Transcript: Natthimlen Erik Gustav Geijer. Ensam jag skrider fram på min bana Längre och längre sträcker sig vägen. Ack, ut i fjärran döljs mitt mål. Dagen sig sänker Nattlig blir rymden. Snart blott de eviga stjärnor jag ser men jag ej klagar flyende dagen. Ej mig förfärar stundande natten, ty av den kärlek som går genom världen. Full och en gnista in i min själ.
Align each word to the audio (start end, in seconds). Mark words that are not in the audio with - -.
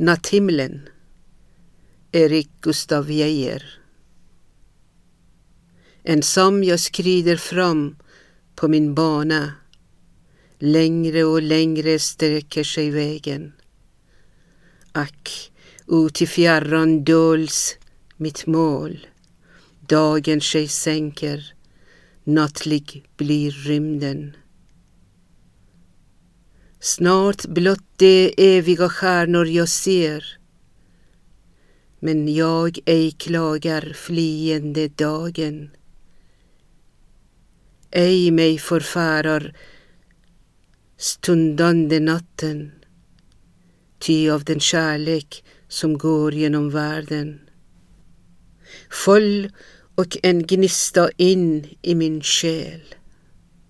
Natthimlen 0.00 0.88
Erik 2.12 2.50
Gustav 2.60 3.10
Geijer. 3.10 3.62
Ensam 6.02 6.64
jag 6.64 6.80
skrider 6.80 7.36
fram 7.36 7.96
på 8.54 8.68
min 8.68 8.94
bana 8.94 9.52
Längre 10.58 11.24
och 11.24 11.42
längre 11.42 11.98
sträcker 11.98 12.64
sig 12.64 12.90
vägen. 12.90 13.52
Ack, 14.92 15.52
ut 15.88 16.22
i 16.22 16.26
fjärran 16.26 17.04
döljs 17.04 17.76
mitt 18.16 18.46
mål. 18.46 19.06
Dagen 19.80 20.40
sig 20.40 20.68
sänker 20.68 21.54
Nattlig 22.24 23.08
blir 23.16 23.50
rymden. 23.50 24.36
Snart 26.88 27.46
blott 27.46 27.88
de 27.96 28.34
eviga 28.36 28.88
stjärnor 28.88 29.46
jag 29.46 29.68
ser 29.68 30.38
men 32.00 32.34
jag 32.34 32.78
ej 32.86 33.10
klagar 33.10 33.92
flyende 33.94 34.88
dagen. 34.88 35.70
Ej 37.90 38.30
mig 38.30 38.58
förfärar 38.58 39.56
stundande 40.96 42.00
natten, 42.00 42.72
ty 43.98 44.30
av 44.30 44.44
den 44.44 44.60
kärlek 44.60 45.44
som 45.68 45.98
går 45.98 46.34
genom 46.34 46.70
världen. 46.70 47.40
Full 48.90 49.52
och 49.94 50.16
en 50.22 50.46
gnista 50.46 51.10
in 51.16 51.68
i 51.82 51.94
min 51.94 52.22
själ. 52.22 52.94